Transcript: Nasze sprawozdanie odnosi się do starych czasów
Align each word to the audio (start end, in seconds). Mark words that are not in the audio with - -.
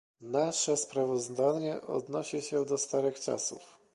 Nasze 0.21 0.77
sprawozdanie 0.77 1.81
odnosi 1.81 2.41
się 2.41 2.65
do 2.65 2.77
starych 2.77 3.19
czasów 3.19 3.77